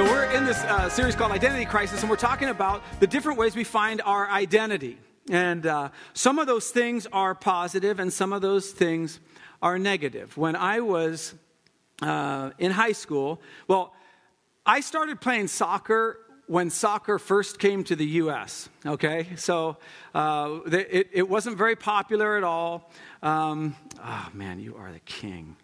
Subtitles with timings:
[0.00, 3.38] So, we're in this uh, series called Identity Crisis, and we're talking about the different
[3.38, 4.96] ways we find our identity.
[5.28, 9.20] And uh, some of those things are positive, and some of those things
[9.60, 10.38] are negative.
[10.38, 11.34] When I was
[12.00, 13.92] uh, in high school, well,
[14.64, 18.70] I started playing soccer when soccer first came to the U.S.
[18.86, 19.76] Okay, so
[20.14, 22.90] uh, it, it, wasn't very popular at all.
[23.22, 25.56] Um, oh man, you are the king.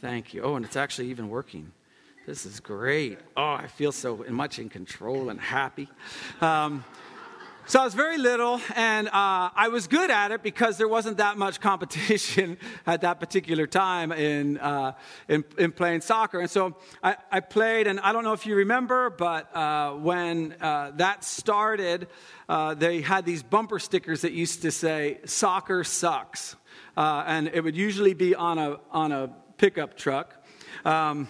[0.00, 0.42] Thank you.
[0.42, 1.72] Oh, and it's actually even working.
[2.26, 3.18] This is great.
[3.36, 5.90] Oh, I feel so much in control and happy.
[6.40, 6.82] Um,
[7.66, 11.18] so I was very little, and uh, I was good at it because there wasn't
[11.18, 12.56] that much competition
[12.86, 14.92] at that particular time in, uh,
[15.28, 16.40] in, in, playing soccer.
[16.40, 20.56] And so I, I, played, and I don't know if you remember, but uh, when
[20.62, 22.08] uh, that started,
[22.48, 26.56] uh, they had these bumper stickers that used to say, Soccer sucks.
[26.96, 30.42] Uh, and it would usually be on a, on a pickup truck.
[30.86, 31.28] Um,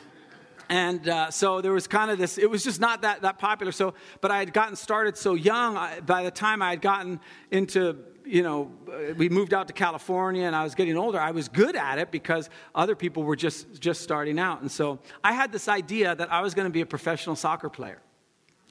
[0.68, 3.72] and uh, so there was kind of this it was just not that, that popular.
[3.72, 7.20] So but i had gotten started so young I, by the time i had gotten
[7.50, 11.30] into you know uh, we moved out to california and i was getting older i
[11.30, 14.60] was good at it because other people were just just starting out.
[14.60, 17.68] And so i had this idea that i was going to be a professional soccer
[17.68, 18.00] player.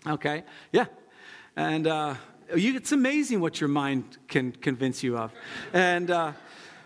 [0.06, 0.44] Okay?
[0.72, 0.86] Yeah.
[1.56, 2.16] And uh,
[2.56, 5.32] you, it's amazing what your mind can convince you of.
[5.72, 6.34] And uh,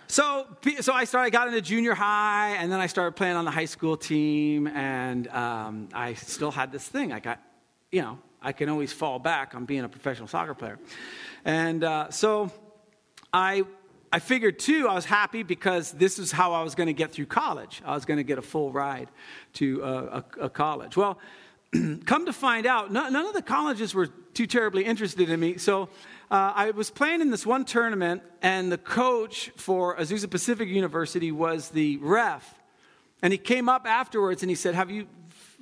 [0.08, 0.48] so,
[0.80, 3.52] so I started, I got into junior high, and then I started playing on the
[3.52, 7.12] high school team, and um, I still had this thing.
[7.12, 7.42] I got,
[7.92, 10.80] you know, I can always fall back on being a professional soccer player.
[11.44, 12.52] And uh, so
[13.34, 13.64] I,
[14.12, 17.12] I figured too, I was happy because this is how I was going to get
[17.12, 17.82] through college.
[17.86, 19.10] I was going to get a full ride
[19.54, 20.96] to uh, a, a, college.
[20.96, 21.20] Well,
[22.06, 25.58] come to find out, none of the colleges were too terribly interested in me.
[25.58, 25.90] So
[26.30, 31.32] uh, I was playing in this one tournament, and the coach for Azusa Pacific University
[31.32, 32.54] was the ref.
[33.22, 35.08] And he came up afterwards and he said, Have you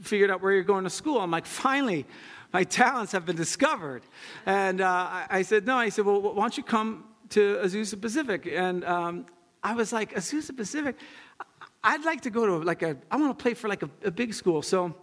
[0.02, 1.20] figured out where you're going to school?
[1.20, 2.06] I'm like, Finally,
[2.52, 4.04] my talents have been discovered.
[4.46, 5.80] And uh, I said, No.
[5.80, 8.46] He said, Well, why don't you come to Azusa Pacific?
[8.52, 9.26] And um,
[9.64, 10.98] I was like, Azusa Pacific?
[11.84, 14.12] I'd like to go to like a, I want to play for like a, a
[14.12, 14.62] big school.
[14.62, 14.96] So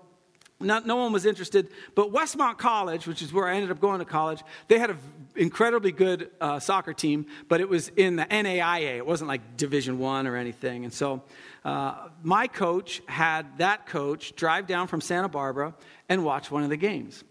[0.65, 1.69] not, no one was interested.
[1.95, 4.99] But Westmont College, which is where I ended up going to college, they had an
[5.37, 8.97] incredibly good uh, soccer team, but it was in the NAIA.
[8.97, 10.85] It wasn't like Division One or anything.
[10.85, 11.23] And so
[11.65, 15.75] uh, my coach had that coach drive down from Santa Barbara
[16.09, 17.25] and watch one of the games.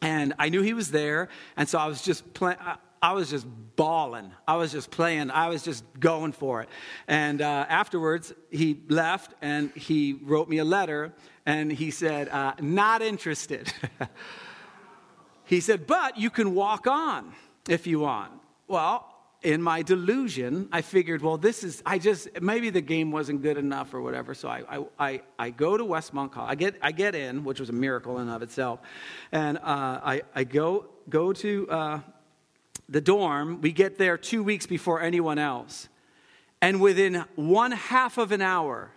[0.00, 2.58] And I knew he was there, and so I was just playing.
[3.02, 4.30] I was just bawling.
[4.46, 5.32] I was just playing.
[5.32, 6.68] I was just going for it.
[7.08, 11.12] And uh, afterwards, he left and he wrote me a letter
[11.44, 13.72] and he said, uh, Not interested.
[15.44, 17.32] he said, But you can walk on
[17.68, 18.32] if you want.
[18.68, 19.08] Well,
[19.42, 23.58] in my delusion, I figured, well, this is, I just, maybe the game wasn't good
[23.58, 24.34] enough or whatever.
[24.34, 26.52] So I, I, I, I go to Westmont College.
[26.52, 28.78] I get, I get in, which was a miracle in of itself.
[29.32, 32.00] And uh, I, I go, go to uh,
[32.88, 33.60] the dorm.
[33.60, 35.88] We get there two weeks before anyone else.
[36.60, 38.90] And within one half of an hour,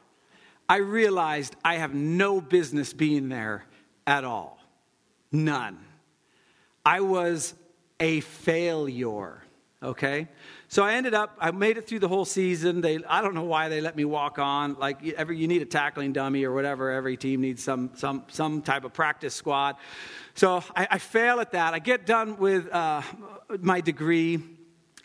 [0.70, 3.66] I realized I have no business being there
[4.06, 4.60] at all.
[5.32, 5.80] None.
[6.86, 7.56] I was
[8.00, 9.42] a failure,
[9.82, 10.28] okay?
[10.68, 12.82] So I ended up, I made it through the whole season.
[12.82, 14.76] They, I don't know why they let me walk on.
[14.76, 16.92] Like every, you need a tackling dummy or whatever.
[16.92, 19.78] Every team needs some, some, some type of practice squad.
[20.38, 21.74] So I, I fail at that.
[21.74, 23.02] I get done with uh,
[23.62, 24.44] my degree.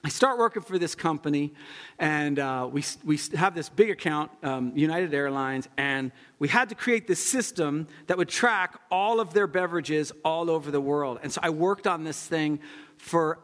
[0.03, 1.55] I start working for this company,
[2.01, 6.75] and uh, we, we have this big account, um, United Airlines, and we had to
[6.75, 11.21] create this system that would track all of their beverages all over the world.
[11.23, 12.59] And so I worked on this thing
[12.97, 13.39] for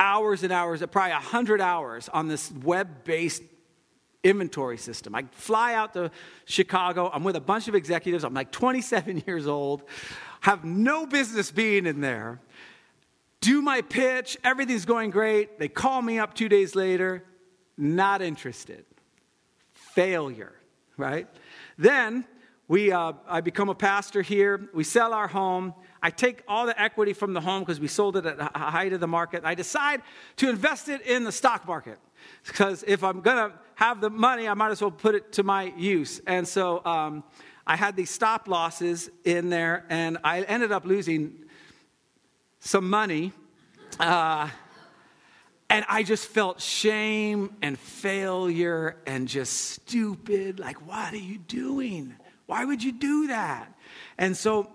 [0.00, 3.44] hours and hours, probably 100 hours on this web based
[4.24, 5.14] inventory system.
[5.14, 6.10] I fly out to
[6.46, 9.84] Chicago, I'm with a bunch of executives, I'm like 27 years old,
[10.40, 12.40] have no business being in there
[13.46, 15.60] do my pitch, everything's going great.
[15.60, 17.22] They call me up two days later,
[17.76, 18.84] not interested.
[19.72, 20.52] Failure,
[20.96, 21.28] right?
[21.78, 22.24] Then
[22.66, 24.68] we, uh, I become a pastor here.
[24.74, 25.74] We sell our home.
[26.02, 28.92] I take all the equity from the home because we sold it at the height
[28.92, 29.44] of the market.
[29.44, 30.02] I decide
[30.36, 31.98] to invest it in the stock market
[32.46, 35.44] because if I'm going to have the money, I might as well put it to
[35.44, 36.20] my use.
[36.26, 37.22] And so um,
[37.66, 41.44] I had these stop losses in there, and I ended up losing
[42.60, 43.32] some money.
[43.98, 44.48] Uh,
[45.68, 50.60] and I just felt shame and failure and just stupid.
[50.60, 52.14] Like, what are you doing?
[52.46, 53.72] Why would you do that?
[54.16, 54.70] And so,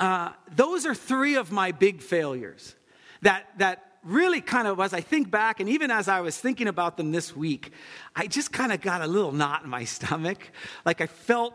[0.00, 2.74] uh, those are three of my big failures
[3.20, 6.68] that, that really kind of, as I think back, and even as I was thinking
[6.68, 7.72] about them this week,
[8.16, 10.50] I just kind of got a little knot in my stomach.
[10.86, 11.54] Like, I felt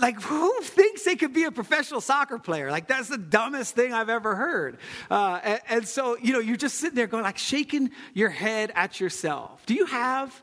[0.00, 2.70] like who thinks they could be a professional soccer player?
[2.70, 4.78] Like that's the dumbest thing i've ever heard.
[5.10, 8.72] Uh, and, and, so you know you're just sitting there going like shaking your head
[8.74, 9.64] at yourself.
[9.66, 10.42] Do you have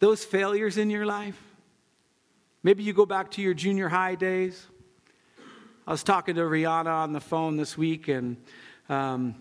[0.00, 1.40] those failures in your life?
[2.62, 4.66] Maybe you go back to your junior high days.
[5.86, 8.38] I was talking to rihanna on the phone this week and
[8.88, 9.34] um,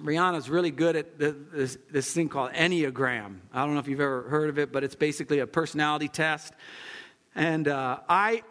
[0.00, 3.38] rihanna's really good at this, this thing called enneagram.
[3.52, 6.52] I don't know if you've ever heard of it but it's basically a personality test.
[7.34, 8.42] And uh, I,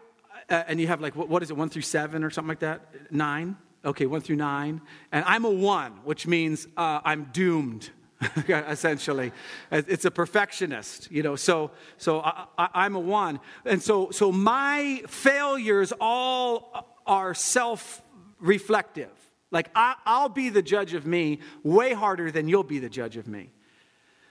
[0.52, 2.60] uh, and you have like, what, what is it, one through seven or something like
[2.60, 3.10] that?
[3.10, 3.56] Nine?
[3.84, 4.80] Okay, one through nine.
[5.10, 7.90] And I'm a one, which means uh, I'm doomed.
[8.48, 9.32] essentially
[9.72, 15.02] it's a perfectionist you know so so I, am a one and so so my
[15.08, 18.00] failures all are self
[18.38, 19.10] reflective
[19.50, 23.16] like I, i'll be the judge of me way harder than you'll be the judge
[23.16, 23.50] of me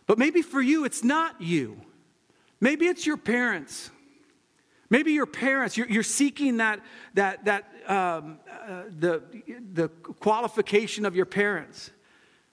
[0.07, 1.75] but maybe for you it's not you
[2.61, 3.91] maybe it's your parents
[4.91, 6.81] Maybe your parents, you're, you're seeking that,
[7.13, 9.23] that, that um, uh, the,
[9.73, 11.91] the qualification of your parents.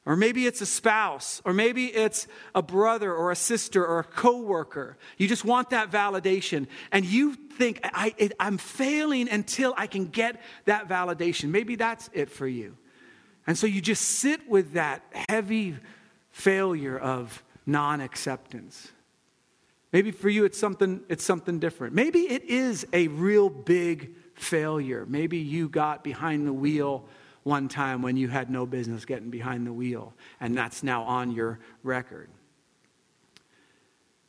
[0.07, 4.05] Or maybe it's a spouse, or maybe it's a brother or a sister or a
[4.05, 4.97] coworker.
[5.19, 10.41] You just want that validation, and you think, I, am failing until I can get
[10.65, 11.51] that validation.
[11.51, 12.79] Maybe that's it for you.
[13.47, 15.77] And so you just sit with that heavy
[16.31, 18.93] failure of non acceptance.
[19.93, 21.95] Maybe for you it's something, it's something different.
[21.95, 25.07] Maybe it is a real big failure.
[25.07, 27.07] Maybe you got behind the wheel
[27.43, 31.31] one time when you had no business getting behind the wheel, and that's now on
[31.31, 32.29] your record.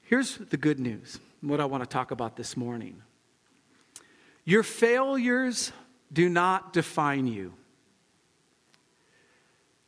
[0.03, 3.01] Here's the good news what I want to talk about this morning.
[4.45, 5.71] Your failures
[6.11, 7.53] do not define you.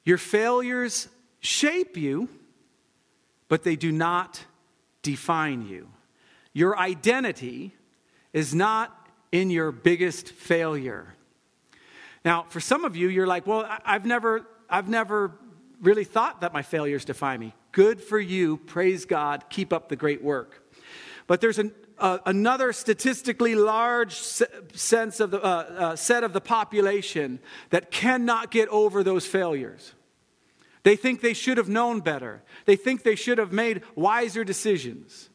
[0.04, 1.08] Your failures
[1.40, 2.30] shape you,
[3.48, 4.46] but they do not
[5.02, 5.90] define you.
[6.54, 7.74] Your identity
[8.34, 8.96] is not
[9.32, 11.16] in your biggest failure.
[12.24, 15.32] Now, for some of you, you're like, well, I've never, I've never
[15.82, 17.54] really thought that my failures define me.
[17.72, 18.58] Good for you.
[18.58, 19.46] Praise God.
[19.50, 20.62] Keep up the great work.
[21.26, 26.42] But there's an, uh, another statistically large sense of the, uh, uh, set of the
[26.42, 27.40] population
[27.70, 29.94] that cannot get over those failures.
[30.84, 32.44] They think they should have known better.
[32.66, 35.30] They think they should have made wiser decisions.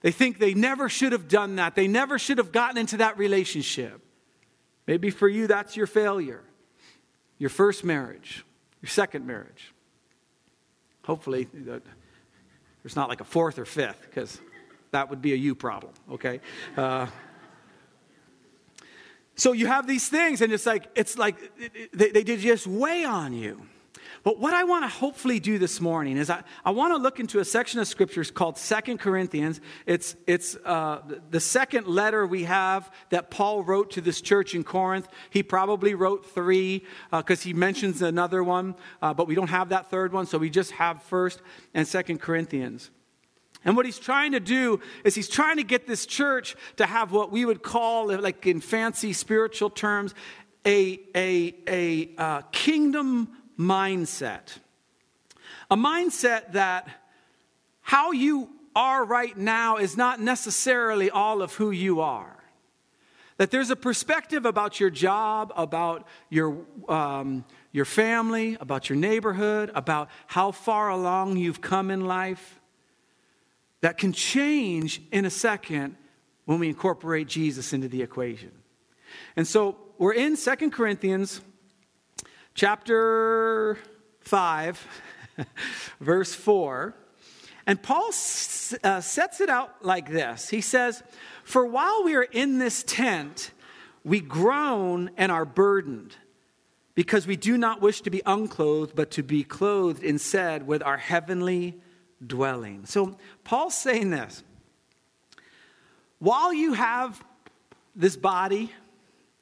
[0.00, 1.74] They think they never should have done that.
[1.74, 4.00] They never should have gotten into that relationship.
[4.86, 6.42] Maybe for you, that's your failure.
[7.38, 8.44] Your first marriage,
[8.80, 9.72] your second marriage.
[11.04, 14.40] Hopefully, there's not like a fourth or fifth, because
[14.92, 16.40] that would be a you problem, okay?
[16.76, 17.06] Uh,
[19.34, 21.36] so you have these things, and it's like, it's like
[21.92, 23.66] they, they just weigh on you.
[24.24, 27.20] But what I want to hopefully do this morning is I, I want to look
[27.20, 29.60] into a section of scriptures called Second Corinthians.
[29.84, 34.64] It's, it's uh, the second letter we have that Paul wrote to this church in
[34.64, 35.08] Corinth.
[35.28, 39.68] He probably wrote three because uh, he mentions another one, uh, but we don't have
[39.68, 41.42] that third one, so we just have First
[41.74, 42.90] and Second Corinthians.
[43.62, 47.12] And what he's trying to do is he's trying to get this church to have
[47.12, 50.14] what we would call, like in fancy spiritual terms,
[50.66, 54.58] a, a, a uh, kingdom mindset.
[55.70, 56.88] A mindset that
[57.80, 62.36] how you are right now is not necessarily all of who you are.
[63.36, 69.70] That there's a perspective about your job, about your, um, your family, about your neighborhood,
[69.74, 72.60] about how far along you've come in life
[73.80, 75.96] that can change in a second
[76.46, 78.52] when we incorporate Jesus into the equation.
[79.36, 81.40] And so we're in Second Corinthians
[82.54, 83.76] chapter
[84.20, 84.86] 5,
[86.00, 86.94] verse 4.
[87.66, 91.02] And Paul uh, sets it out like this He says,
[91.44, 93.50] For while we are in this tent,
[94.04, 96.14] we groan and are burdened,
[96.94, 100.98] because we do not wish to be unclothed, but to be clothed instead with our
[100.98, 101.80] heavenly
[102.24, 102.86] dwelling.
[102.86, 104.42] So Paul's saying this
[106.18, 107.22] while you have
[107.96, 108.72] this body,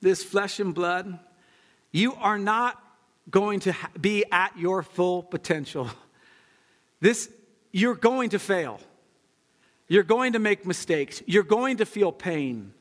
[0.00, 1.18] this flesh and blood,
[1.90, 2.82] you are not
[3.30, 5.88] going to be at your full potential.
[7.00, 7.28] This,
[7.72, 8.80] you're going to fail.
[9.88, 11.22] You're going to make mistakes.
[11.26, 12.72] You're going to feel pain.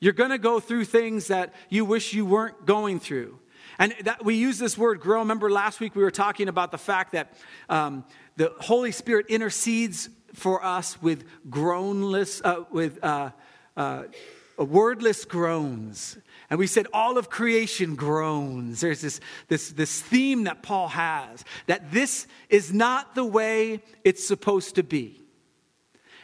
[0.00, 3.38] You're going to go through things that you wish you weren't going through.
[3.78, 5.20] And that, we use this word grow.
[5.20, 7.34] Remember last week we were talking about the fact that
[7.68, 8.04] um,
[8.36, 13.30] the Holy Spirit intercedes for us with groanless, uh, with uh,
[13.76, 14.04] uh,
[14.64, 16.18] wordless groans.
[16.48, 18.80] And we said all of creation groans.
[18.80, 24.26] There's this, this, this theme that Paul has that this is not the way it's
[24.26, 25.22] supposed to be.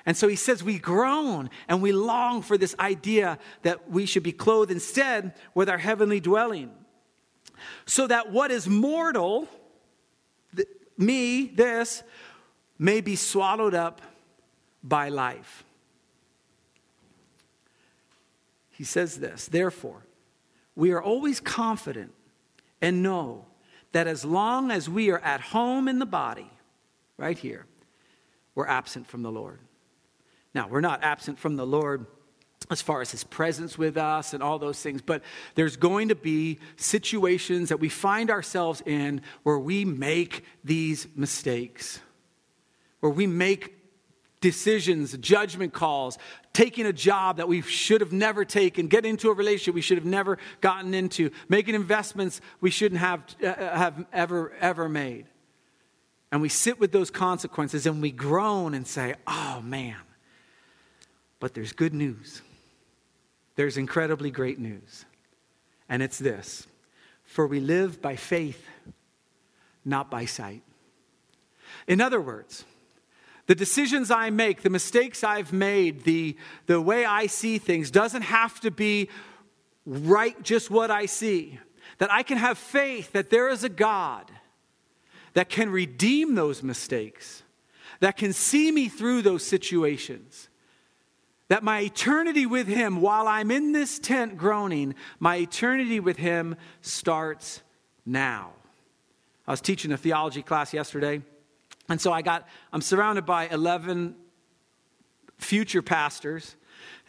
[0.05, 4.23] And so he says we groan and we long for this idea that we should
[4.23, 6.73] be clothed instead with our heavenly dwelling.
[7.87, 9.47] So that what is mortal,
[10.57, 12.03] th- me, this,
[12.79, 14.01] may be swallowed up
[14.83, 15.65] by life.
[18.73, 20.07] He says this, therefore,
[20.75, 22.13] we are always confident
[22.81, 23.47] and know
[23.93, 26.51] that as long as we are at home in the body,
[27.17, 27.67] right here,
[28.55, 29.61] we're absent from the Lord.
[30.55, 32.07] Now, we're not absent from the Lord
[32.71, 35.23] as far as his presence with us and all those things, but
[35.55, 42.01] there's going to be situations that we find ourselves in where we make these mistakes,
[43.01, 43.75] where we make
[44.41, 46.19] decisions, judgment calls,
[46.53, 49.99] taking a job that we should have never taken, getting into a relationship we should
[49.99, 55.27] have never gotten into, making investments we shouldn't have, uh, have ever, ever made.
[56.31, 59.97] And we sit with those consequences and we groan and say, oh man.
[61.41, 62.41] But there's good news.
[63.57, 65.05] There's incredibly great news.
[65.89, 66.67] And it's this
[67.25, 68.67] For we live by faith,
[69.85, 70.63] not by sight.
[71.87, 72.65] In other words,
[73.47, 78.23] the decisions I make, the mistakes I've made, the, the way I see things doesn't
[78.23, 79.09] have to be
[79.85, 81.59] right just what I see.
[81.99, 84.31] That I can have faith that there is a God
[85.35, 87.43] that can redeem those mistakes,
[88.01, 90.49] that can see me through those situations.
[91.49, 96.57] That my eternity with Him, while I'm in this tent groaning, my eternity with Him
[96.81, 97.61] starts
[98.07, 98.53] now.
[99.47, 101.23] I was teaching a theology class yesterday
[101.93, 104.17] and so I got, I'm surrounded by 11
[105.37, 106.57] future pastors.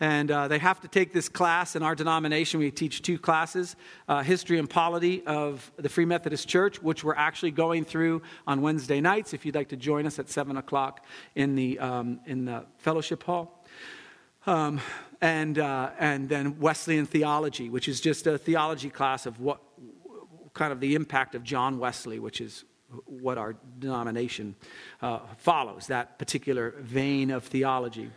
[0.01, 2.59] And uh, they have to take this class in our denomination.
[2.59, 3.77] We teach two classes
[4.09, 8.61] uh, history and polity of the Free Methodist Church, which we're actually going through on
[8.61, 9.33] Wednesday nights.
[9.33, 13.23] If you'd like to join us at 7 o'clock in the, um, in the fellowship
[13.23, 13.63] hall.
[14.45, 14.81] Um,
[15.21, 19.61] and, uh, and then Wesleyan theology, which is just a theology class of what
[20.53, 22.65] kind of the impact of John Wesley, which is
[23.05, 24.55] what our denomination
[25.01, 28.09] uh, follows, that particular vein of theology.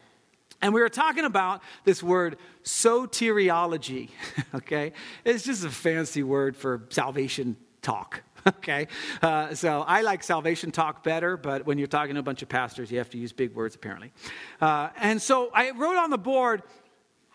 [0.63, 4.11] And we were talking about this word soteriology,
[4.55, 4.93] okay?
[5.25, 8.89] It's just a fancy word for salvation talk, okay?
[9.23, 12.49] Uh, so I like salvation talk better, but when you're talking to a bunch of
[12.49, 14.13] pastors, you have to use big words apparently.
[14.61, 16.63] Uh, and so I wrote on the board,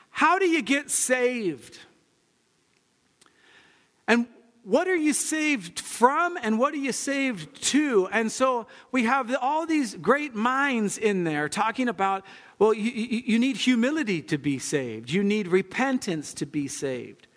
[0.10, 1.77] how do you get saved?
[4.07, 4.27] And
[4.63, 8.08] what are you saved from and what are you saved to?
[8.12, 12.25] And so we have all these great minds in there talking about,
[12.60, 17.27] well, you, you, need humility to be saved, you need repentance to be saved.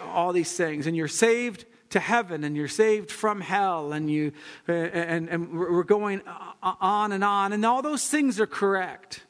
[0.00, 0.86] All these things.
[0.86, 4.32] And you're saved to heaven and you're saved from hell and you
[4.66, 6.22] and, and we're going
[6.62, 9.24] on and on and all those things are correct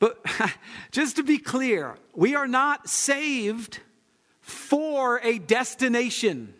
[0.00, 0.20] but
[0.90, 3.78] just to be clear we are not saved
[4.46, 6.54] for a destination.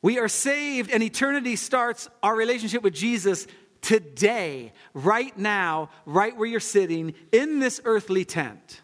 [0.00, 3.46] We are saved, and eternity starts our relationship with Jesus
[3.82, 8.80] today, right now, right where you're sitting in this earthly tent.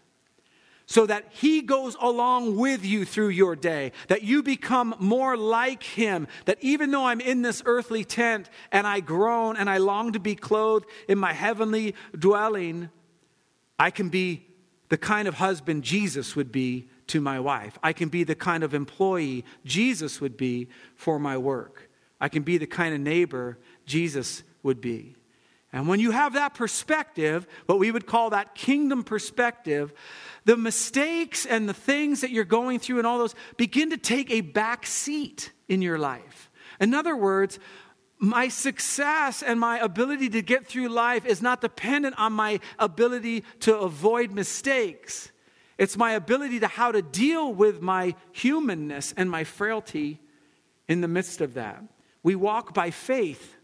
[0.85, 5.83] So that he goes along with you through your day, that you become more like
[5.83, 10.13] him, that even though I'm in this earthly tent and I groan and I long
[10.13, 12.91] to be clothed in my heavenly dwelling,
[13.79, 14.47] I can be
[14.91, 17.79] the kind of husband Jesus would be to my wife.
[17.83, 21.89] I can be the kind of employee Jesus would be for my work.
[22.21, 25.17] I can be the kind of neighbor Jesus would be.
[25.73, 29.93] And when you have that perspective, what we would call that kingdom perspective,
[30.45, 34.31] the mistakes and the things that you're going through and all those begin to take
[34.31, 36.51] a back seat in your life.
[36.81, 37.59] In other words,
[38.19, 43.45] my success and my ability to get through life is not dependent on my ability
[43.61, 45.31] to avoid mistakes.
[45.79, 50.21] It's my ability to how to deal with my humanness and my frailty
[50.89, 51.83] in the midst of that.
[52.23, 53.57] We walk by faith,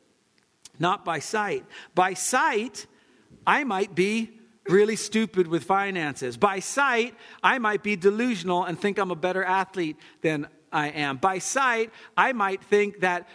[0.79, 1.65] not by sight.
[1.95, 2.87] By sight,
[3.47, 4.39] I might be
[4.69, 6.37] really stupid with finances.
[6.37, 11.17] By sight, I might be delusional and think I'm a better athlete than I am.
[11.17, 13.29] By sight, I might think that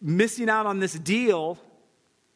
[0.00, 1.58] missing out on this deal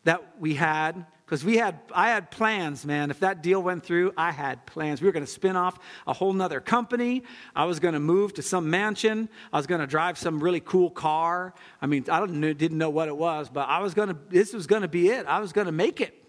[0.04, 3.10] that we had because we had i had plans man.
[3.10, 5.00] If that deal went through i had plans.
[5.00, 7.22] We were going to spin off a whole nother company.
[7.56, 9.30] I was going to move to some mansion.
[9.50, 11.54] I was going to drive some really cool car.
[11.80, 14.52] I mean i didn't, didn't know what it was but i was going to this
[14.52, 15.24] was going to be it.
[15.24, 16.22] I was going to make it.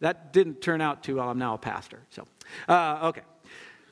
[0.00, 1.28] That didn't turn out too well.
[1.28, 2.26] I'm now a pastor so
[2.68, 3.22] uh, okay.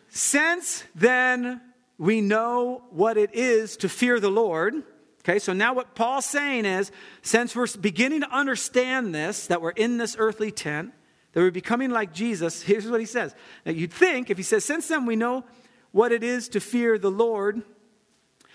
[0.08, 1.60] Since then
[1.96, 4.82] we know what it is to fear the lord
[5.22, 6.90] Okay, so now what Paul's saying is
[7.22, 10.92] since we're beginning to understand this, that we're in this earthly tent,
[11.32, 13.34] that we're becoming like Jesus, here's what he says.
[13.66, 15.44] Now you'd think, if he says, since then we know
[15.92, 17.62] what it is to fear the Lord,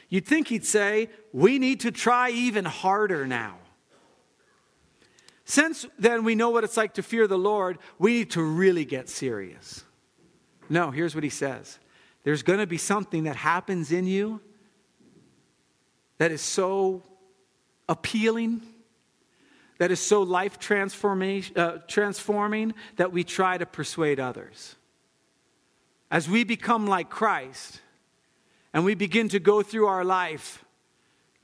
[0.09, 3.57] you'd think he'd say, we need to try even harder now.
[5.47, 8.85] Since then we know what it's like to fear the Lord, we need to really
[8.85, 9.83] get serious.
[10.67, 11.77] No, here's what he says
[12.23, 14.41] there's going to be something that happens in you
[16.17, 17.03] that is so
[17.87, 18.61] appealing,
[19.77, 24.75] that is so life uh, transforming that we try to persuade others.
[26.09, 27.81] As we become like Christ
[28.73, 30.63] and we begin to go through our life,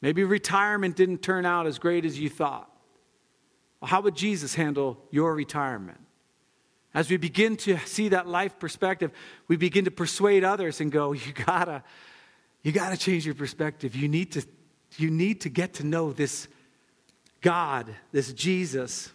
[0.01, 2.71] maybe retirement didn't turn out as great as you thought.
[3.81, 5.99] Well, how would Jesus handle your retirement?
[6.93, 9.11] As we begin to see that life perspective,
[9.47, 11.83] we begin to persuade others and go, you gotta,
[12.63, 13.95] you gotta change your perspective.
[13.95, 14.45] You need to
[14.97, 16.47] you need to get to know this
[17.41, 19.11] God, this Jesus.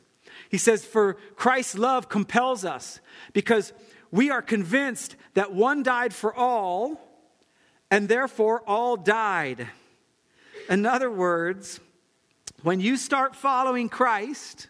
[0.49, 3.01] He says, For Christ's love compels us
[3.33, 3.73] because
[4.11, 7.01] we are convinced that one died for all,
[7.91, 9.69] and therefore all died.
[10.69, 11.81] In other words,
[12.63, 14.69] when you start following Christ,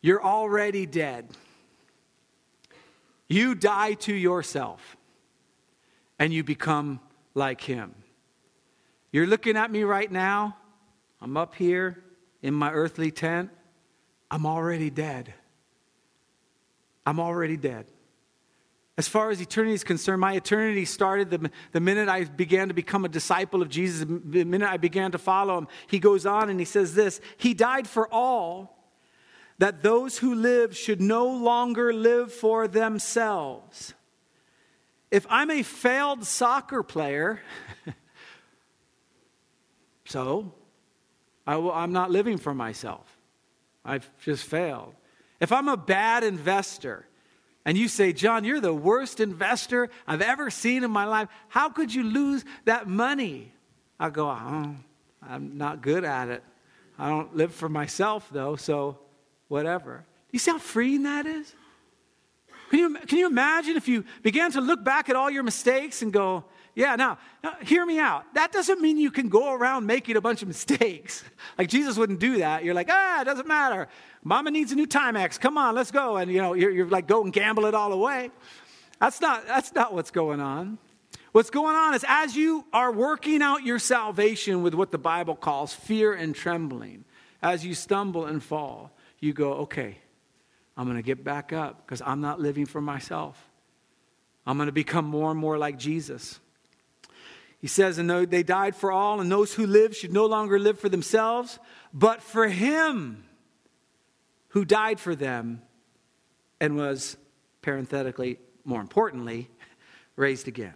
[0.00, 1.28] you're already dead.
[3.28, 4.96] You die to yourself
[6.18, 7.00] and you become
[7.34, 7.94] like him.
[9.12, 10.56] You're looking at me right now.
[11.20, 12.02] I'm up here
[12.42, 13.50] in my earthly tent.
[14.30, 15.34] I'm already dead.
[17.04, 17.86] I'm already dead.
[18.96, 22.74] As far as eternity is concerned, my eternity started the, the minute I began to
[22.74, 25.68] become a disciple of Jesus, the minute I began to follow him.
[25.86, 28.76] He goes on and he says this He died for all,
[29.58, 33.94] that those who live should no longer live for themselves.
[35.10, 37.40] If I'm a failed soccer player,
[40.10, 40.52] So,
[41.46, 43.16] I am not living for myself.
[43.84, 44.92] I've just failed.
[45.38, 47.06] If I'm a bad investor,
[47.64, 51.68] and you say, John, you're the worst investor I've ever seen in my life, how
[51.68, 53.52] could you lose that money?
[54.00, 54.74] I go, oh,
[55.22, 56.42] I'm not good at it.
[56.98, 58.98] I don't live for myself, though, so
[59.46, 60.04] whatever.
[60.32, 61.54] You see how freeing that is?
[62.70, 66.02] Can you, can you imagine if you began to look back at all your mistakes
[66.02, 68.24] and go, yeah, now, now, hear me out.
[68.34, 71.24] That doesn't mean you can go around making a bunch of mistakes.
[71.58, 72.64] Like Jesus wouldn't do that.
[72.64, 73.88] You're like, ah, it doesn't matter.
[74.24, 75.38] Mama needs a new Timex.
[75.38, 76.16] Come on, let's go.
[76.16, 78.30] And you know, you're, you're like, go and gamble it all away.
[78.98, 80.78] That's not, that's not what's going on.
[81.32, 85.36] What's going on is as you are working out your salvation with what the Bible
[85.36, 87.04] calls fear and trembling,
[87.42, 89.98] as you stumble and fall, you go, okay,
[90.76, 93.50] I'm going to get back up because I'm not living for myself.
[94.46, 96.40] I'm going to become more and more like Jesus.
[97.60, 100.78] He says, and they died for all, and those who live should no longer live
[100.80, 101.58] for themselves,
[101.92, 103.24] but for him
[104.48, 105.60] who died for them
[106.58, 107.18] and was,
[107.60, 109.50] parenthetically, more importantly,
[110.16, 110.74] raised again.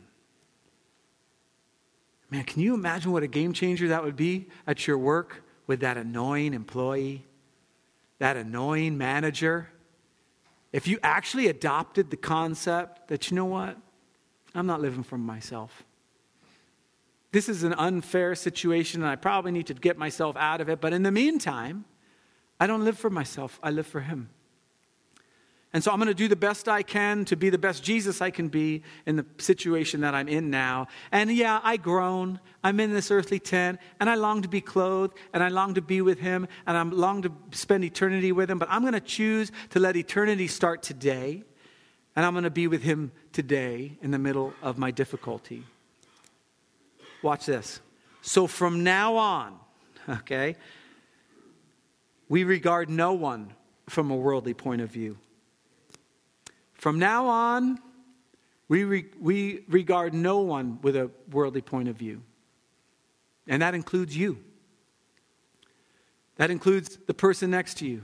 [2.30, 5.80] Man, can you imagine what a game changer that would be at your work with
[5.80, 7.24] that annoying employee,
[8.18, 9.70] that annoying manager?
[10.70, 13.78] If you actually adopted the concept that, you know what,
[14.54, 15.84] I'm not living for myself
[17.34, 20.80] this is an unfair situation and I probably need to get myself out of it.
[20.80, 21.84] But in the meantime,
[22.60, 24.30] I don't live for myself, I live for Him.
[25.72, 28.22] And so I'm going to do the best I can to be the best Jesus
[28.22, 30.86] I can be in the situation that I'm in now.
[31.10, 32.38] And yeah, I groan.
[32.62, 35.82] I'm in this earthly tent and I long to be clothed and I long to
[35.82, 38.60] be with him and I long to spend eternity with him.
[38.60, 41.42] But I'm going to choose to let eternity start today.
[42.14, 45.64] And I'm going to be with him today in the middle of my difficulty.
[47.24, 47.80] Watch this.
[48.20, 49.58] So from now on,
[50.08, 50.56] okay,
[52.28, 53.54] we regard no one
[53.88, 55.16] from a worldly point of view.
[56.74, 57.78] From now on,
[58.68, 62.20] we, re- we regard no one with a worldly point of view.
[63.46, 64.38] And that includes you.
[66.36, 68.02] That includes the person next to you.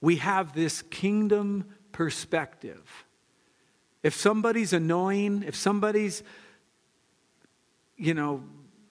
[0.00, 3.04] We have this kingdom perspective.
[4.02, 6.22] If somebody's annoying, if somebody's
[8.04, 8.42] you know,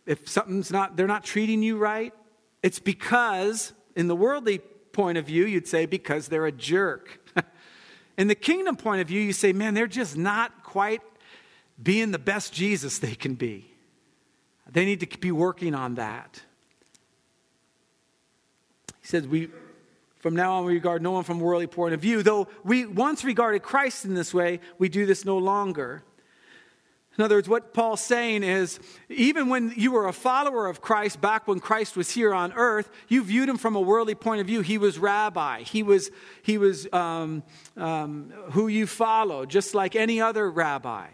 [0.06, 2.14] if something's not, they're not treating you right,
[2.62, 4.60] it's because, in the worldly
[4.92, 7.20] point of view, you'd say because they're a jerk.
[8.18, 11.02] in the kingdom point of view, you say, man, they're just not quite
[11.82, 13.70] being the best Jesus they can be.
[14.72, 16.42] They need to be working on that.
[19.02, 19.50] He says, we,
[20.20, 22.24] from now on, we regard no one from a worldly point of view.
[22.24, 26.04] Though we once regarded Christ in this way, we do this no longer.
[27.18, 31.22] In other words, what Paul's saying is even when you were a follower of Christ,
[31.22, 34.48] back when Christ was here on earth, you viewed him from a worldly point of
[34.48, 34.62] view.
[34.62, 36.10] He was rabbi, he was,
[36.42, 37.44] he was um,
[37.78, 41.08] um, who you followed, just like any other rabbi.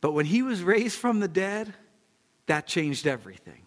[0.00, 1.74] But when he was raised from the dead,
[2.46, 3.62] that changed everything.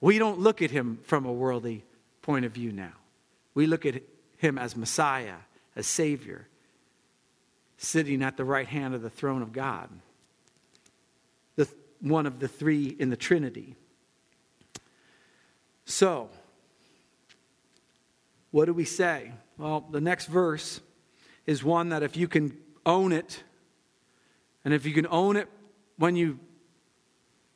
[0.00, 1.84] We don't look at him from a worldly
[2.22, 2.94] point of view now.
[3.54, 4.02] We look at
[4.38, 5.36] him as Messiah,
[5.74, 6.46] as Savior,
[7.76, 9.90] sitting at the right hand of the throne of God
[12.02, 13.76] one of the three in the Trinity.
[15.84, 16.28] So,
[18.50, 19.32] what do we say?
[19.56, 20.80] Well, the next verse
[21.46, 23.42] is one that if you can own it,
[24.64, 25.48] and if you can own it
[25.96, 26.38] when you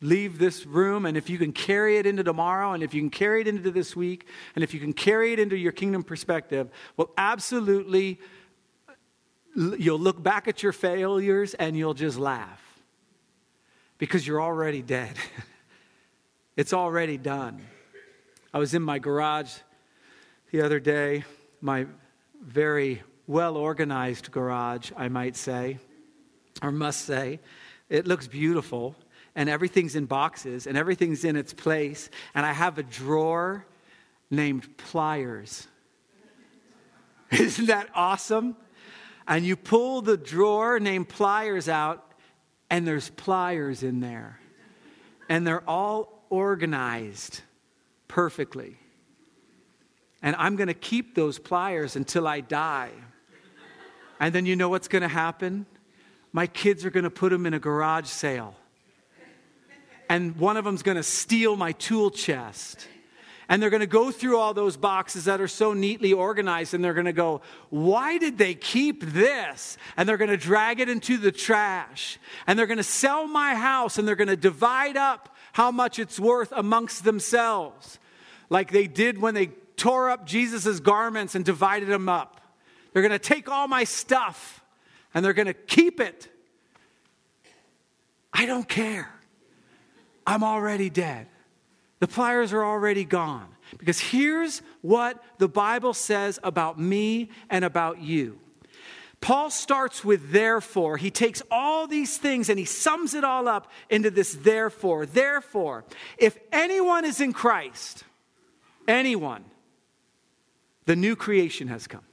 [0.01, 3.11] leave this room, and if you can carry it into tomorrow, and if you can
[3.11, 6.69] carry it into this week, and if you can carry it into your kingdom perspective,
[6.97, 8.21] well, absolutely,
[9.57, 12.66] you'll look back at your failures and you'll just laugh
[13.99, 15.17] because you're already dead.
[16.57, 17.61] it's already done.
[18.53, 19.53] I was in my garage
[20.51, 21.25] the other day,
[21.61, 21.87] my
[22.43, 25.79] very well organized garage, I might say,
[26.63, 27.41] or must say.
[27.89, 28.97] It looks beautiful,
[29.35, 32.09] and everything's in boxes, and everything's in its place.
[32.35, 33.67] And I have a drawer
[34.31, 35.67] named Pliers.
[37.31, 38.57] Isn't that awesome?
[39.29, 42.06] And you pull the drawer named Pliers out,
[42.71, 44.41] and there's pliers in there.
[45.29, 47.41] And they're all organized
[48.09, 48.77] perfectly.
[50.23, 52.91] And I'm going to keep those pliers until I die.
[54.19, 55.67] And then you know what's going to happen?
[56.33, 58.55] My kids are going to put them in a garage sale.
[60.09, 62.87] And one of them's going to steal my tool chest.
[63.49, 66.83] And they're going to go through all those boxes that are so neatly organized and
[66.83, 69.79] they're going to go, Why did they keep this?
[69.97, 72.19] And they're going to drag it into the trash.
[72.47, 75.99] And they're going to sell my house and they're going to divide up how much
[75.99, 77.99] it's worth amongst themselves,
[78.51, 82.41] like they did when they tore up Jesus' garments and divided them up.
[82.93, 84.63] They're going to take all my stuff
[85.15, 86.29] and they're going to keep it.
[88.33, 89.11] I don't care.
[90.27, 91.29] I'm already dead.
[91.99, 93.49] The pliers are already gone.
[93.79, 98.39] Because here's what the Bible says about me and about you.
[99.21, 100.99] Paul starts with therefore.
[100.99, 105.07] He takes all these things and he sums it all up into this therefore.
[105.07, 105.85] Therefore,
[106.19, 108.05] if anyone is in Christ,
[108.87, 109.45] anyone,
[110.85, 112.05] the new creation has come.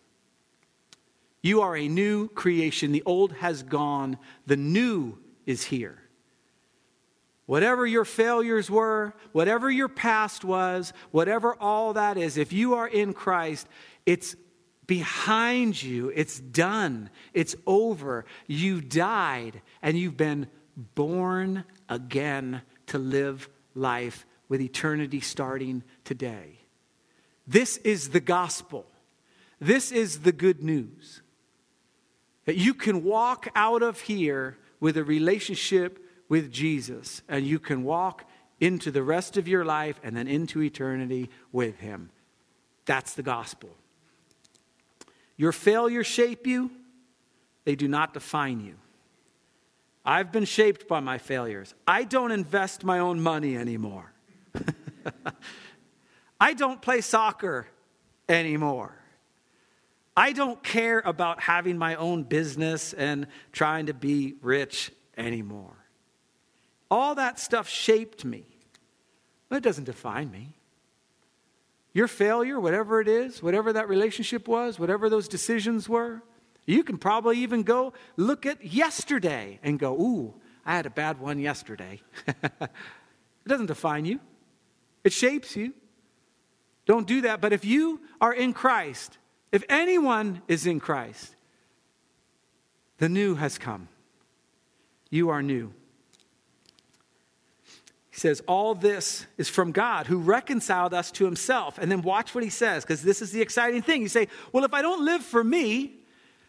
[1.41, 2.93] You are a new creation.
[2.93, 4.17] The old has gone,
[4.47, 6.02] the new is here.
[7.45, 12.87] Whatever your failures were, whatever your past was, whatever all that is, if you are
[12.87, 13.67] in Christ,
[14.05, 14.35] it's
[14.87, 16.09] behind you.
[16.15, 17.09] It's done.
[17.33, 18.25] It's over.
[18.47, 20.47] You died and you've been
[20.95, 26.59] born again to live life with eternity starting today.
[27.45, 28.85] This is the gospel.
[29.59, 31.21] This is the good news.
[32.45, 36.02] That you can walk out of here with a relationship
[36.33, 38.25] with Jesus, and you can walk
[38.59, 42.09] into the rest of your life and then into eternity with Him.
[42.85, 43.69] That's the gospel.
[45.37, 46.71] Your failures shape you,
[47.65, 48.77] they do not define you.
[50.03, 51.75] I've been shaped by my failures.
[51.85, 54.11] I don't invest my own money anymore.
[56.41, 57.67] I don't play soccer
[58.27, 58.97] anymore.
[60.17, 65.77] I don't care about having my own business and trying to be rich anymore.
[66.93, 68.45] All that stuff shaped me.
[69.49, 70.53] But it doesn't define me.
[71.91, 76.21] Your failure, whatever it is, whatever that relationship was, whatever those decisions were,
[76.67, 80.35] you can probably even go look at yesterday and go, Ooh,
[80.67, 81.99] I had a bad one yesterday.
[82.27, 82.69] it
[83.47, 84.19] doesn't define you,
[85.03, 85.73] it shapes you.
[86.85, 87.41] Don't do that.
[87.41, 89.17] But if you are in Christ,
[89.51, 91.35] if anyone is in Christ,
[92.99, 93.87] the new has come.
[95.09, 95.73] You are new.
[98.13, 101.79] He says, All this is from God who reconciled us to himself.
[101.79, 104.03] And then watch what he says, because this is the exciting thing.
[104.03, 105.95] You say, Well, if I don't live for me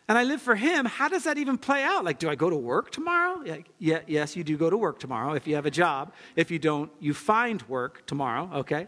[0.06, 2.04] and I live for him, how does that even play out?
[2.04, 3.40] Like, do I go to work tomorrow?
[3.46, 6.12] Yeah, yeah, yes, you do go to work tomorrow if you have a job.
[6.36, 8.86] If you don't, you find work tomorrow, okay?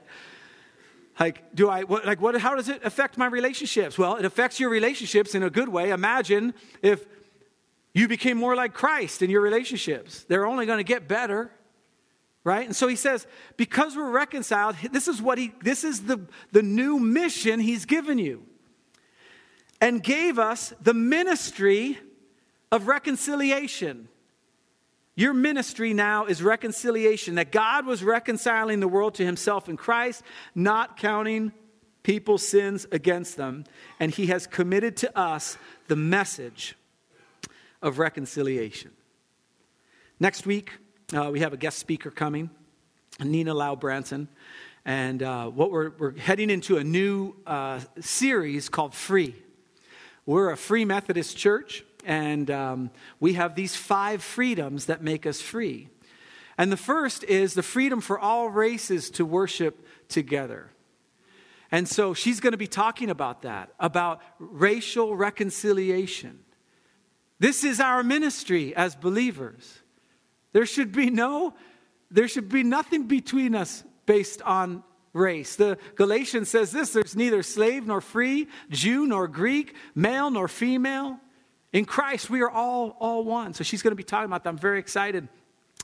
[1.18, 3.96] Like, do I, what, like, what, how does it affect my relationships?
[3.96, 5.92] Well, it affects your relationships in a good way.
[5.92, 7.06] Imagine if
[7.94, 10.26] you became more like Christ in your relationships.
[10.28, 11.50] They're only going to get better
[12.46, 16.20] right and so he says because we're reconciled this is what he this is the
[16.52, 18.42] the new mission he's given you
[19.80, 21.98] and gave us the ministry
[22.70, 24.08] of reconciliation
[25.16, 30.22] Your ministry now is reconciliation, that God was reconciling the world to himself in Christ,
[30.54, 31.52] not counting
[32.02, 33.64] people's sins against them.
[33.98, 35.56] And he has committed to us
[35.88, 36.76] the message
[37.80, 38.90] of reconciliation.
[40.20, 40.72] Next week,
[41.14, 42.50] uh, we have a guest speaker coming,
[43.20, 44.28] Nina Lau Branson.
[44.84, 49.34] And uh, what we're, we're heading into a new uh, series called Free.
[50.24, 52.90] We're a free Methodist church, and um,
[53.20, 55.88] we have these five freedoms that make us free.
[56.58, 60.70] And the first is the freedom for all races to worship together.
[61.70, 66.40] And so she's going to be talking about that, about racial reconciliation.
[67.38, 69.82] This is our ministry as believers.
[70.56, 71.52] There should be no
[72.10, 75.54] there should be nothing between us based on race.
[75.56, 81.20] The Galatians says this there's neither slave nor free, Jew nor Greek, male nor female.
[81.74, 83.52] In Christ, we are all, all one.
[83.52, 84.48] So she's going to be talking about that.
[84.48, 85.28] I'm very excited.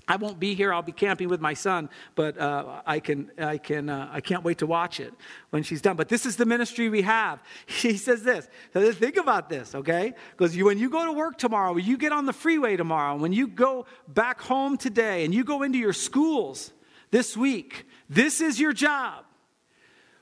[0.08, 0.72] I won't be here.
[0.72, 4.42] I'll be camping with my son, but uh, I can, I can, uh, I can't
[4.42, 5.14] wait to watch it
[5.50, 5.96] when she's done.
[5.96, 7.42] But this is the ministry we have.
[7.66, 8.48] He says this.
[8.72, 10.14] So think about this, okay?
[10.30, 13.46] Because when you go to work tomorrow, you get on the freeway tomorrow, when you
[13.46, 16.72] go back home today, and you go into your schools
[17.10, 19.24] this week, this is your job.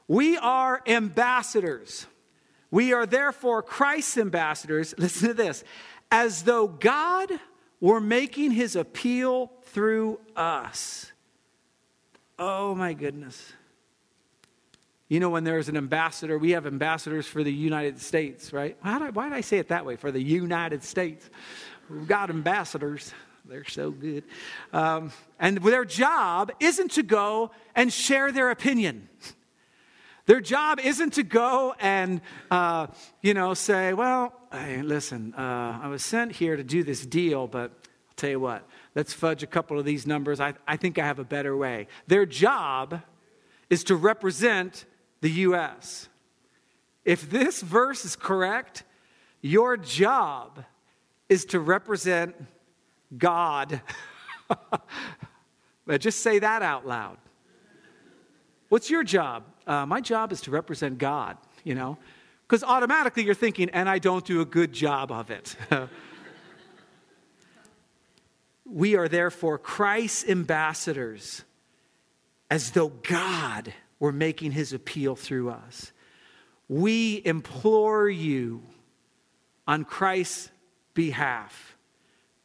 [0.09, 2.07] We are ambassadors.
[2.71, 4.95] We are therefore Christ's ambassadors.
[4.99, 5.65] Listen to this
[6.11, 7.31] as though God
[7.81, 11.11] were making his appeal through us.
[12.39, 13.53] Oh my goodness.
[15.09, 18.77] You know, when there's an ambassador, we have ambassadors for the United States, right?
[18.81, 19.97] Why did I, why did I say it that way?
[19.97, 21.29] For the United States.
[21.89, 23.13] We've got ambassadors.
[23.45, 24.23] They're so good.
[24.73, 29.09] Um, and their job isn't to go and share their opinion.
[30.27, 32.87] Their job isn't to go and, uh,
[33.21, 37.47] you know, say, well, hey, listen, uh, I was sent here to do this deal,
[37.47, 40.41] but I'll tell you what, let's fudge a couple of these numbers.
[40.41, 41.87] I, I think I have a better way.
[42.07, 43.01] Their job
[43.69, 44.87] is to represent
[45.21, 46.09] the U.S.
[47.05, 48.85] If this verse is correct,
[49.41, 50.65] your job
[51.29, 52.35] is to represent
[53.17, 53.81] God.
[55.99, 57.19] just say that out loud.
[58.69, 59.45] What's your job?
[59.67, 61.99] Uh, my job is to represent God, you know?
[62.51, 65.55] Because automatically you're thinking, and I don't do a good job of it.
[68.65, 71.45] we are therefore Christ's ambassadors,
[72.51, 75.93] as though God were making his appeal through us.
[76.69, 78.65] We implore you
[79.69, 80.51] on Christ's
[80.93, 81.77] behalf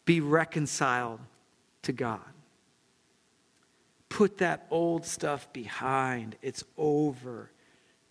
[0.05, 1.19] be reconciled
[1.81, 2.21] to God.
[4.09, 6.35] Put that old stuff behind.
[6.43, 7.49] It's over,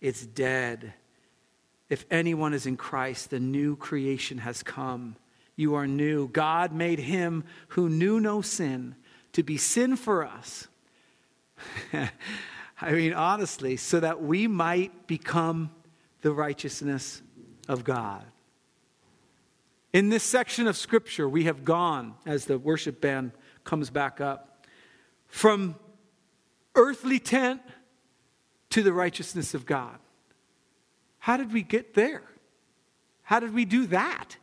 [0.01, 0.93] it's dead.
[1.89, 5.15] If anyone is in Christ, the new creation has come.
[5.55, 6.27] You are new.
[6.27, 8.95] God made him who knew no sin
[9.33, 10.67] to be sin for us.
[12.81, 15.71] I mean, honestly, so that we might become
[16.21, 17.21] the righteousness
[17.67, 18.23] of God.
[19.93, 23.31] In this section of Scripture, we have gone, as the worship band
[23.63, 24.65] comes back up,
[25.27, 25.75] from
[26.75, 27.61] earthly tent
[28.71, 29.97] to the righteousness of God.
[31.25, 32.21] How did we get there?
[33.23, 34.37] How did we do that?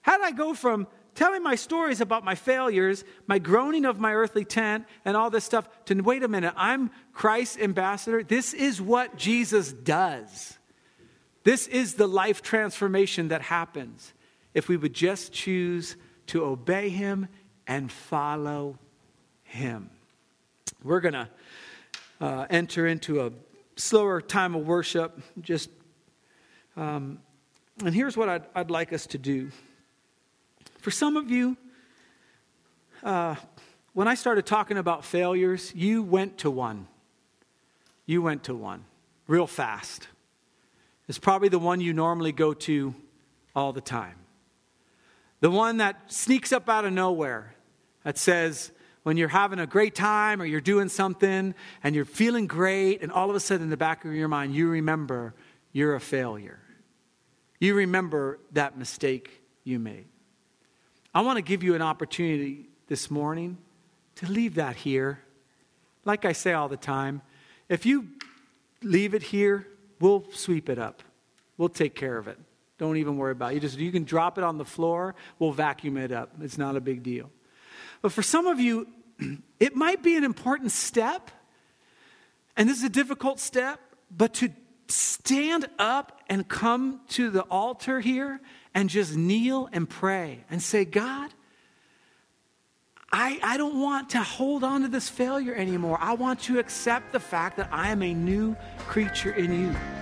[0.00, 4.14] How did I go from telling my stories about my failures, my groaning of my
[4.14, 8.22] earthly tent, and all this stuff to wait a minute, I'm Christ's ambassador?
[8.22, 10.56] This is what Jesus does.
[11.44, 14.14] This is the life transformation that happens
[14.54, 15.96] if we would just choose
[16.28, 17.28] to obey him
[17.66, 18.78] and follow
[19.42, 19.90] him.
[20.82, 21.28] We're going to
[22.22, 23.32] uh, enter into a
[23.76, 25.20] slower time of worship.
[25.38, 25.68] Just,
[26.76, 27.18] um,
[27.84, 29.50] and here's what I'd, I'd, like us to do.
[30.78, 31.56] For some of you,
[33.02, 33.36] uh,
[33.92, 36.86] when I started talking about failures, you went to one.
[38.06, 38.84] You went to one
[39.28, 40.08] real fast.
[41.08, 42.94] It's probably the one you normally go to
[43.54, 44.16] all the time.
[45.40, 47.54] The one that sneaks up out of nowhere
[48.04, 48.70] that says,
[49.02, 53.10] when you're having a great time or you're doing something and you're feeling great, and
[53.10, 55.34] all of a sudden in the back of your mind, you remember
[55.72, 56.61] you're a failure.
[57.62, 60.06] You remember that mistake you made.
[61.14, 63.56] I want to give you an opportunity this morning
[64.16, 65.20] to leave that here.
[66.04, 67.22] Like I say all the time,
[67.68, 68.08] if you
[68.82, 69.68] leave it here,
[70.00, 71.04] we'll sweep it up,
[71.56, 72.36] we'll take care of it.
[72.78, 73.54] Don't even worry about it.
[73.54, 76.32] You just you can drop it on the floor, we'll vacuum it up.
[76.40, 77.30] It's not a big deal.
[78.00, 78.88] But for some of you,
[79.60, 81.30] it might be an important step,
[82.56, 83.78] and this is a difficult step,
[84.10, 84.50] but to
[84.88, 88.40] stand up and come to the altar here
[88.74, 91.30] and just kneel and pray and say, God,
[93.12, 95.98] I, I don't want to hold on to this failure anymore.
[96.00, 98.56] I want to accept the fact that I am a new
[98.88, 100.01] creature in you.